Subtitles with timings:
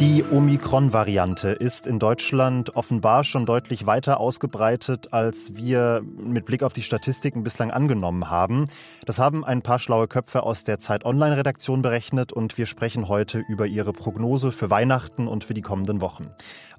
[0.00, 6.72] Die Omikron-Variante ist in Deutschland offenbar schon deutlich weiter ausgebreitet, als wir mit Blick auf
[6.72, 8.64] die Statistiken bislang angenommen haben.
[9.04, 13.40] Das haben ein paar schlaue Köpfe aus der Zeit Online-Redaktion berechnet und wir sprechen heute
[13.46, 16.30] über ihre Prognose für Weihnachten und für die kommenden Wochen.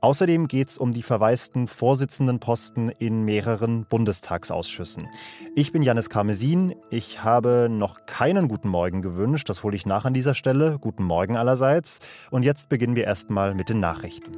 [0.03, 5.07] Außerdem geht es um die verwaisten Vorsitzendenposten in mehreren Bundestagsausschüssen.
[5.55, 6.73] Ich bin Janis Karmesin.
[6.89, 9.47] Ich habe noch keinen guten Morgen gewünscht.
[9.47, 10.79] Das hole ich nach an dieser Stelle.
[10.79, 11.99] Guten Morgen allerseits.
[12.31, 14.37] Und jetzt beginnen wir erstmal mit den Nachrichten.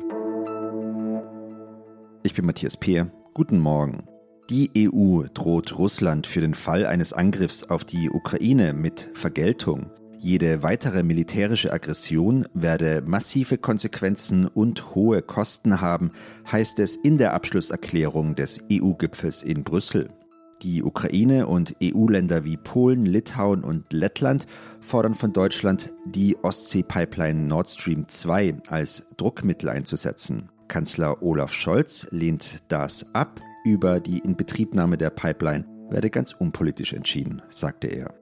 [2.24, 3.12] Ich bin Matthias Peer.
[3.36, 4.08] Guten Morgen.
[4.50, 9.92] Die EU droht Russland für den Fall eines Angriffs auf die Ukraine mit Vergeltung.
[10.18, 16.12] Jede weitere militärische Aggression werde massive Konsequenzen und hohe Kosten haben,
[16.52, 20.10] heißt es in der Abschlusserklärung des EU-Gipfels in Brüssel.
[20.64, 24.48] Die Ukraine und EU-Länder wie Polen, Litauen und Lettland
[24.80, 30.50] fordern von Deutschland, die Ostsee-Pipeline Nord Stream 2 als Druckmittel einzusetzen.
[30.70, 33.42] Kanzler Olaf Scholz lehnt das ab.
[33.66, 38.14] Über die Inbetriebnahme der Pipeline werde ganz unpolitisch entschieden, sagte er.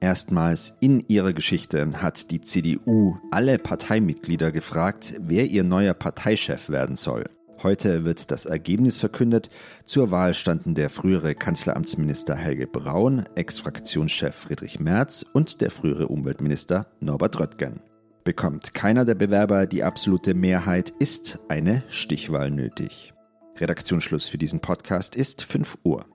[0.00, 6.96] Erstmals in ihrer Geschichte hat die CDU alle Parteimitglieder gefragt, wer ihr neuer Parteichef werden
[6.96, 7.24] soll.
[7.62, 9.50] Heute wird das Ergebnis verkündet.
[9.84, 16.86] Zur Wahl standen der frühere Kanzleramtsminister Helge Braun, Ex-Fraktionschef Friedrich Merz und der frühere Umweltminister
[17.00, 17.80] Norbert Röttgen.
[18.24, 23.12] Bekommt keiner der Bewerber die absolute Mehrheit, ist eine Stichwahl nötig.
[23.58, 26.06] Redaktionsschluss für diesen Podcast ist 5 Uhr.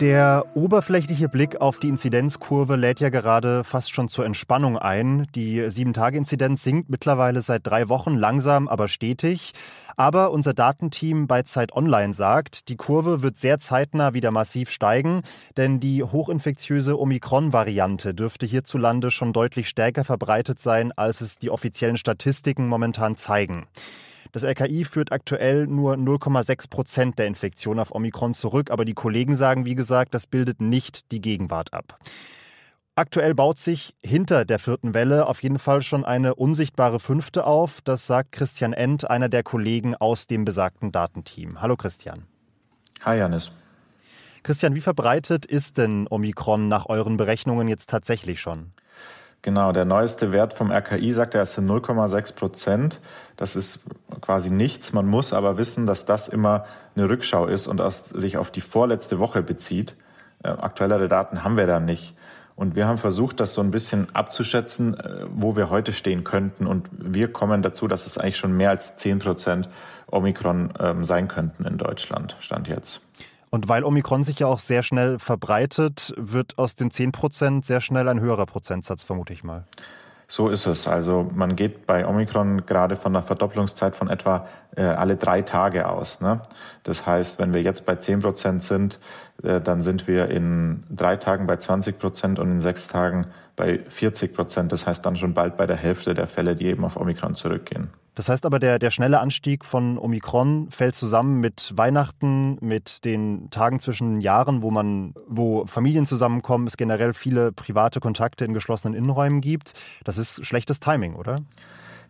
[0.00, 5.26] Der oberflächliche Blick auf die Inzidenzkurve lädt ja gerade fast schon zur Entspannung ein.
[5.34, 9.54] Die 7-Tage-Inzidenz sinkt mittlerweile seit drei Wochen langsam, aber stetig.
[9.96, 15.22] Aber unser Datenteam bei Zeit Online sagt, die Kurve wird sehr zeitnah wieder massiv steigen,
[15.56, 21.96] denn die hochinfektiöse Omikron-Variante dürfte hierzulande schon deutlich stärker verbreitet sein, als es die offiziellen
[21.96, 23.66] Statistiken momentan zeigen.
[24.32, 29.36] Das RKI führt aktuell nur 0,6 Prozent der Infektion auf Omikron zurück, aber die Kollegen
[29.36, 31.98] sagen, wie gesagt, das bildet nicht die Gegenwart ab.
[32.94, 37.80] Aktuell baut sich hinter der vierten Welle auf jeden Fall schon eine unsichtbare fünfte auf.
[37.80, 41.60] Das sagt Christian End, einer der Kollegen aus dem besagten Datenteam.
[41.60, 42.26] Hallo Christian.
[43.04, 43.52] Hi Janis.
[44.42, 48.72] Christian, wie verbreitet ist denn Omikron nach euren Berechnungen jetzt tatsächlich schon?
[49.42, 53.00] Genau, der neueste Wert vom RKI sagt, er ist 0,6 Prozent.
[53.36, 53.80] Das ist
[54.20, 54.92] quasi nichts.
[54.92, 56.66] Man muss aber wissen, dass das immer
[56.96, 59.94] eine Rückschau ist und sich auf die vorletzte Woche bezieht.
[60.42, 62.14] Äh, aktuellere Daten haben wir da nicht.
[62.56, 66.66] Und wir haben versucht, das so ein bisschen abzuschätzen, äh, wo wir heute stehen könnten.
[66.66, 69.68] Und wir kommen dazu, dass es eigentlich schon mehr als 10 Prozent
[70.10, 73.00] Omikron ähm, sein könnten in Deutschland, stand jetzt.
[73.50, 77.80] Und weil Omikron sich ja auch sehr schnell verbreitet, wird aus den 10 Prozent sehr
[77.80, 79.64] schnell ein höherer Prozentsatz, vermute ich mal.
[80.30, 80.86] So ist es.
[80.86, 85.88] Also man geht bei Omikron gerade von einer Verdopplungszeit von etwa äh, alle drei Tage
[85.88, 86.20] aus.
[86.20, 86.42] Ne?
[86.82, 88.98] Das heißt, wenn wir jetzt bei 10 Prozent sind,
[89.42, 93.80] äh, dann sind wir in drei Tagen bei 20 Prozent und in sechs Tagen bei
[93.88, 94.70] 40 Prozent.
[94.70, 97.88] Das heißt dann schon bald bei der Hälfte der Fälle, die eben auf Omikron zurückgehen.
[98.18, 103.48] Das heißt aber, der, der schnelle Anstieg von Omikron fällt zusammen mit Weihnachten, mit den
[103.50, 108.94] Tagen zwischen Jahren, wo man, wo Familien zusammenkommen, es generell viele private Kontakte in geschlossenen
[108.94, 109.74] Innenräumen gibt.
[110.02, 111.42] Das ist schlechtes Timing, oder?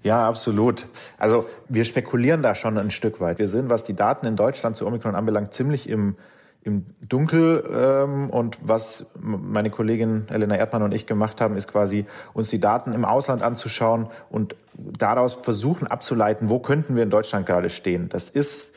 [0.02, 0.86] Ja, absolut.
[1.19, 3.38] Also wir spekulieren da schon ein Stück weit.
[3.38, 6.16] Wir sind, was die Daten in Deutschland zu Omikron anbelangt, ziemlich im
[6.62, 7.64] im Dunkel.
[7.72, 12.60] Ähm, und was meine Kollegin Elena Erdmann und ich gemacht haben, ist quasi uns die
[12.60, 18.08] Daten im Ausland anzuschauen und daraus versuchen abzuleiten, wo könnten wir in Deutschland gerade stehen.
[18.08, 18.74] Das ist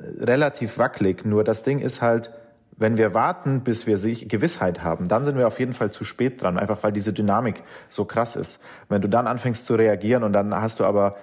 [0.00, 1.24] relativ wackelig.
[1.24, 2.30] Nur das Ding ist halt,
[2.76, 6.40] wenn wir warten, bis wir Gewissheit haben, dann sind wir auf jeden Fall zu spät
[6.40, 8.60] dran, einfach weil diese Dynamik so krass ist.
[8.88, 11.16] Wenn du dann anfängst zu reagieren und dann hast du aber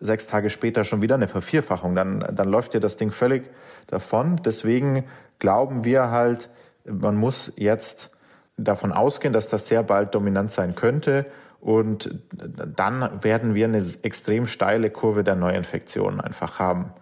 [0.00, 3.44] sechs Tage später schon wieder eine Vervierfachung, dann, dann läuft dir das Ding völlig
[3.88, 4.36] davon.
[4.42, 5.04] Deswegen
[5.42, 6.50] glauben wir halt,
[6.84, 8.10] man muss jetzt
[8.56, 11.26] davon ausgehen, dass das sehr bald dominant sein könnte.
[11.60, 16.92] Und dann werden wir eine extrem steile Kurve der Neuinfektionen einfach haben.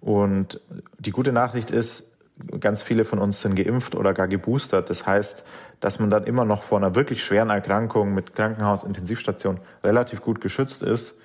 [0.00, 0.62] Und
[0.98, 2.10] die gute Nachricht ist,
[2.58, 4.88] ganz viele von uns sind geimpft oder gar geboostert.
[4.88, 5.44] Das heißt,
[5.80, 10.40] dass man dann immer noch vor einer wirklich schweren Erkrankung mit Krankenhaus, Intensivstation relativ gut
[10.40, 11.16] geschützt ist.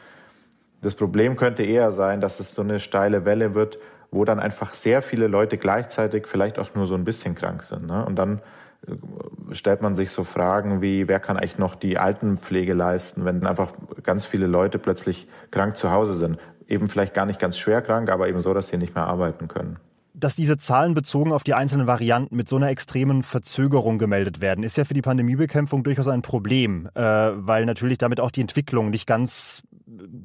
[0.82, 3.80] Das Problem könnte eher sein, dass es so eine steile Welle wird,
[4.12, 7.86] wo dann einfach sehr viele Leute gleichzeitig vielleicht auch nur so ein bisschen krank sind.
[7.86, 8.06] Ne?
[8.06, 8.42] Und dann
[8.88, 13.46] äh, stellt man sich so Fragen wie, wer kann eigentlich noch die Altenpflege leisten, wenn
[13.46, 13.74] einfach
[14.04, 16.40] ganz viele Leute plötzlich krank zu Hause sind.
[16.68, 19.48] Eben vielleicht gar nicht ganz schwer krank, aber eben so, dass sie nicht mehr arbeiten
[19.48, 19.78] können.
[20.14, 24.64] dass diese Zahlen bezogen auf die einzelnen Varianten mit so einer extremen Verzögerung gemeldet werden,
[24.64, 28.90] ist ja für die Pandemiebekämpfung durchaus ein Problem, äh, weil natürlich damit auch die Entwicklung
[28.90, 29.64] nicht ganz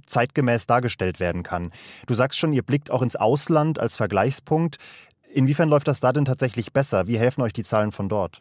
[0.06, 1.72] zeitgemäß dargestellt werden kann.
[2.06, 4.78] Du sagst schon, ihr blickt auch ins Ausland als Vergleichspunkt.
[5.32, 7.06] Inwiefern läuft das da denn tatsächlich besser?
[7.06, 8.40] Wie helfen euch die Zahlen von dort?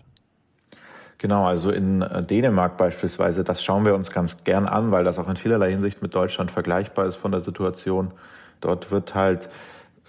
[1.18, 5.18] Genau, also in äh, Dänemark beispielsweise, das schauen wir uns ganz gern an, weil das
[5.18, 8.12] auch in vielerlei Hinsicht mit Deutschland vergleichbar ist von der Situation.
[8.60, 9.50] Dort wird halt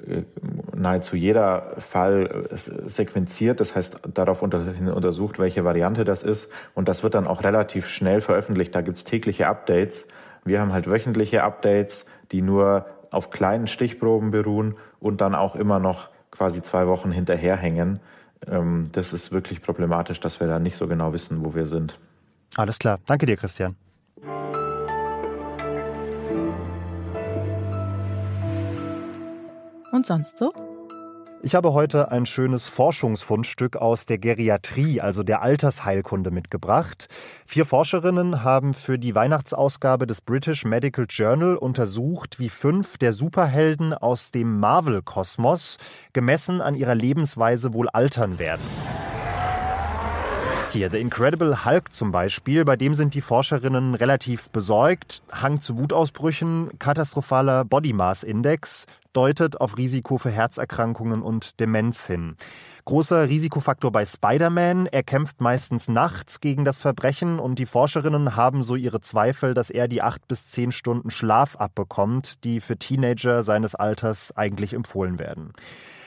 [0.07, 0.23] äh,
[0.75, 7.03] nahezu jeder Fall äh, sequenziert, das heißt darauf untersucht, welche Variante das ist und das
[7.03, 8.75] wird dann auch relativ schnell veröffentlicht.
[8.75, 10.07] Da gibt's tägliche Updates.
[10.45, 15.79] Wir haben halt wöchentliche Updates, die nur auf kleinen Stichproben beruhen und dann auch immer
[15.79, 18.01] noch quasi zwei Wochen hinterherhängen.
[18.47, 21.99] Ähm, das ist wirklich problematisch, dass wir da nicht so genau wissen, wo wir sind.
[22.57, 22.99] Alles klar.
[23.07, 23.77] Danke dir, Christian.
[29.93, 30.53] Und sonst so?
[31.45, 37.09] Ich habe heute ein schönes Forschungsfundstück aus der Geriatrie, also der Altersheilkunde, mitgebracht.
[37.45, 43.93] Vier Forscherinnen haben für die Weihnachtsausgabe des British Medical Journal untersucht, wie fünf der Superhelden
[43.93, 45.77] aus dem Marvel-Kosmos
[46.15, 48.65] gemessen an ihrer Lebensweise wohl altern werden.
[50.75, 55.23] Hier, The Incredible Hulk zum Beispiel, bei dem sind die Forscherinnen relativ besorgt.
[55.31, 62.35] Hang zu Wutausbrüchen, katastrophaler Body Mass Index, deutet auf Risiko für Herzerkrankungen und Demenz hin.
[62.87, 64.87] Großer Risikofaktor bei Spider-Man.
[64.87, 69.71] Er kämpft meistens nachts gegen das Verbrechen und die Forscherinnen haben so ihre Zweifel, dass
[69.71, 75.21] er die acht bis zehn Stunden Schlaf abbekommt, die für Teenager seines Alters eigentlich empfohlen
[75.21, 75.53] werden.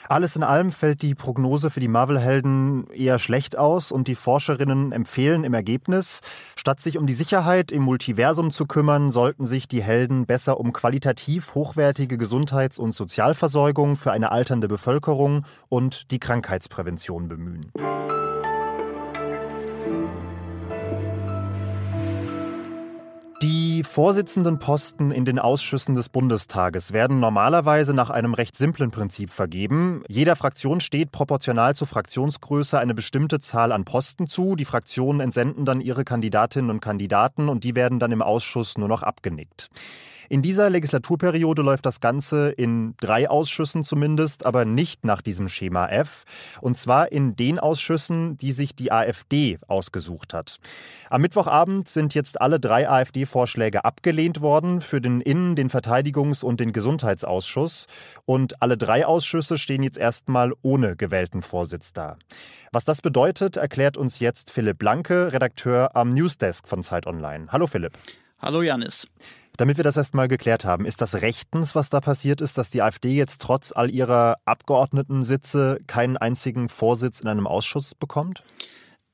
[0.09, 4.93] Alles in allem fällt die Prognose für die Marvel-Helden eher schlecht aus und die Forscherinnen
[4.93, 6.21] empfehlen im Ergebnis,
[6.55, 10.71] statt sich um die Sicherheit im Multiversum zu kümmern, sollten sich die Helden besser um
[10.71, 17.71] qualitativ hochwertige Gesundheits- und Sozialversorgung für eine alternde Bevölkerung und die Krankheitsprävention bemühen.
[23.77, 30.01] Die Vorsitzendenposten in den Ausschüssen des Bundestages werden normalerweise nach einem recht simplen Prinzip vergeben.
[30.07, 34.55] Jeder Fraktion steht proportional zur Fraktionsgröße eine bestimmte Zahl an Posten zu.
[34.55, 38.87] Die Fraktionen entsenden dann ihre Kandidatinnen und Kandidaten und die werden dann im Ausschuss nur
[38.87, 39.69] noch abgenickt.
[40.29, 45.87] In dieser Legislaturperiode läuft das Ganze in drei Ausschüssen zumindest, aber nicht nach diesem Schema
[45.87, 46.25] F.
[46.59, 50.59] Und zwar in den Ausschüssen, die sich die AfD ausgesucht hat.
[51.09, 56.59] Am Mittwochabend sind jetzt alle drei AfD-Vorschläge abgelehnt worden für den Innen-, den Verteidigungs- und
[56.59, 57.87] den Gesundheitsausschuss.
[58.25, 62.17] Und alle drei Ausschüsse stehen jetzt erstmal ohne gewählten Vorsitz da.
[62.73, 67.47] Was das bedeutet, erklärt uns jetzt Philipp Blanke, Redakteur am Newsdesk von Zeit Online.
[67.49, 67.97] Hallo Philipp.
[68.39, 69.07] Hallo Janis.
[69.57, 72.83] Damit wir das erstmal geklärt haben, ist das rechtens, was da passiert ist, dass die
[72.83, 78.43] AfD jetzt trotz all ihrer Abgeordnetensitze keinen einzigen Vorsitz in einem Ausschuss bekommt?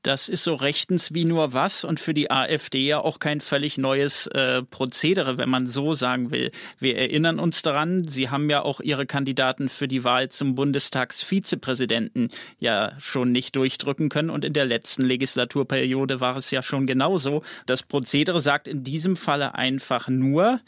[0.04, 3.78] Das ist so rechtens wie nur was und für die AfD ja auch kein völlig
[3.78, 6.50] neues äh, Prozedere, wenn man so sagen will.
[6.78, 12.28] Wir erinnern uns daran, sie haben ja auch ihre Kandidaten für die Wahl zum Bundestagsvizepräsidenten
[12.58, 17.42] ja schon nicht durchdrücken können und in der letzten Legislaturperiode war es ja schon genauso.
[17.64, 20.60] Das Prozedere sagt in diesem Falle einfach nur,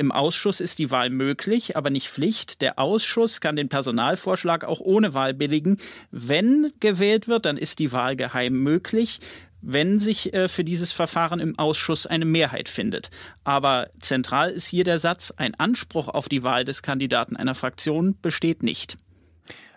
[0.00, 2.62] im Ausschuss ist die Wahl möglich, aber nicht Pflicht.
[2.62, 5.76] Der Ausschuss kann den Personalvorschlag auch ohne Wahl billigen.
[6.10, 9.20] Wenn gewählt wird, dann ist die Wahl geheim möglich
[9.62, 13.10] wenn sich äh, für dieses Verfahren im Ausschuss eine Mehrheit findet.
[13.44, 18.16] Aber zentral ist hier der Satz, ein Anspruch auf die Wahl des Kandidaten einer Fraktion
[18.22, 18.96] besteht nicht.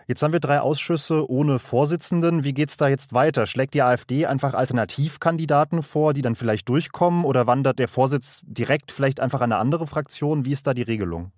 [0.06, 2.44] Jetzt haben wir drei Ausschüsse ohne Vorsitzenden.
[2.44, 3.46] Wie geht es da jetzt weiter?
[3.46, 7.24] Schlägt die AfD einfach Alternativkandidaten vor, die dann vielleicht durchkommen?
[7.24, 10.44] Oder wandert der Vorsitz direkt vielleicht einfach an eine andere Fraktion?
[10.44, 11.32] Wie ist da die Regelung?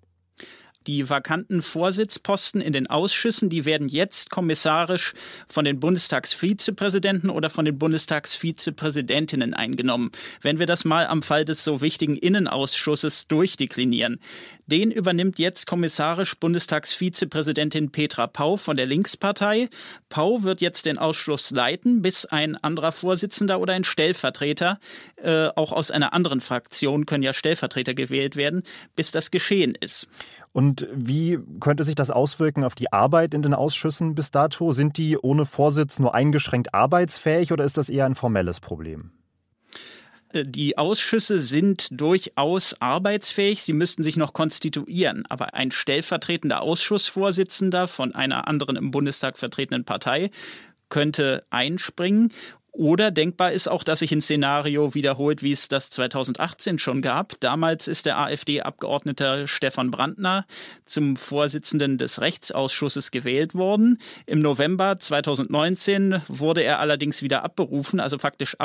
[0.87, 5.13] Die vakanten Vorsitzposten in den Ausschüssen, die werden jetzt kommissarisch
[5.49, 10.11] von den Bundestagsvizepräsidenten oder von den Bundestagsvizepräsidentinnen eingenommen.
[10.41, 14.21] Wenn wir das mal am Fall des so wichtigen Innenausschusses durchdeklinieren.
[14.67, 19.69] Den übernimmt jetzt kommissarisch Bundestagsvizepräsidentin Petra Pau von der Linkspartei.
[20.09, 24.79] Pau wird jetzt den Ausschuss leiten, bis ein anderer Vorsitzender oder ein Stellvertreter,
[25.15, 28.63] äh, auch aus einer anderen Fraktion können ja Stellvertreter gewählt werden,
[28.95, 30.09] bis das geschehen ist.
[30.51, 34.73] Und wie könnte sich das auswirken auf die Arbeit in den Ausschüssen bis dato?
[34.73, 39.11] Sind die ohne Vorsitz nur eingeschränkt arbeitsfähig oder ist das eher ein formelles Problem?
[40.33, 43.63] Äh, die Ausschüsse sind durchaus arbeitsfähig.
[43.63, 45.25] Sie müssten sich noch konstituieren.
[45.27, 50.31] Aber ein stellvertretender Ausschussvorsitzender von einer anderen im Bundestag vertretenen Partei
[50.89, 52.31] könnte einspringen
[52.71, 57.39] Oder denkbar ist auch, dass sich ein Szenario wiederholt, wie es das 2018 schon gab.
[57.39, 60.45] Damals ist der AfD-Abgeordnete Stefan Brandner
[60.85, 63.97] zum Vorsitzenden des Rechtsausschusses gewählt worden.
[64.27, 68.55] Im November 2019 wurde er allerdings wieder abberufen, also faktisch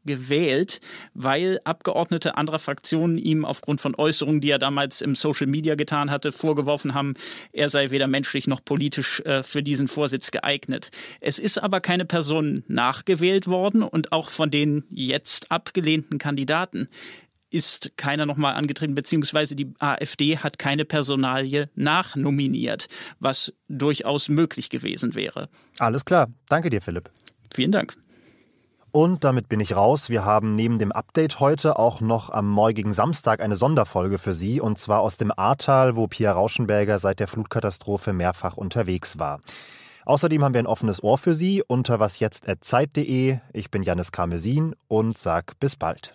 [0.00, 0.80] abgewählt,
[1.14, 6.10] weil Abgeordnete anderer Fraktionen ihm aufgrund von Äußerungen, die er damals im Social Media getan
[6.10, 7.14] hatte, vorgeworfen haben,
[7.52, 10.90] er sei weder menschlich noch politisch äh, für diesen Vorsitz geeignet.
[11.20, 16.88] Es ist aber keine Person nachgewählt worden und auch von den jetzt abgelehnten Kandidaten
[17.52, 22.86] ist keiner nochmal angetreten, beziehungsweise die AfD hat keine Personalie nachnominiert,
[23.18, 25.48] was durchaus möglich gewesen wäre.
[25.80, 26.28] Alles klar.
[26.48, 27.10] Danke dir, Philipp.
[27.52, 27.96] Vielen Dank.
[28.92, 30.10] Und damit bin ich raus.
[30.10, 34.60] Wir haben neben dem Update heute auch noch am morgigen Samstag eine Sonderfolge für Sie,
[34.60, 39.40] und zwar aus dem Ahrtal, wo Pia Rauschenberger seit der Flutkatastrophe mehrfach unterwegs war.
[40.06, 43.38] Außerdem haben wir ein offenes Ohr für Sie unter wasjetzt.zeit.de.
[43.52, 46.14] Ich bin Janis Karmesin und sag bis bald.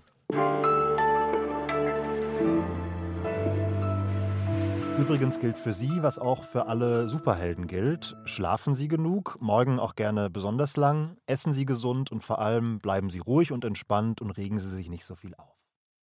[4.98, 8.16] Übrigens gilt für Sie, was auch für alle Superhelden gilt.
[8.24, 13.10] Schlafen Sie genug, morgen auch gerne besonders lang, essen Sie gesund und vor allem bleiben
[13.10, 15.55] Sie ruhig und entspannt und regen Sie sich nicht so viel auf.